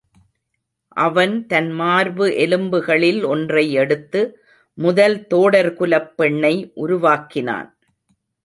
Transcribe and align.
அவன் 0.97 1.45
தன் 1.47 1.69
மார்பு 1.71 2.25
எலும்புகளில் 2.37 3.23
ஒன்றை 3.25 3.71
எடுத்து, 3.73 4.21
முதல் 4.77 5.27
தோடர்குலப் 5.29 6.11
பெண்ணை 6.15 6.55
உருவாக்கினான். 6.75 7.69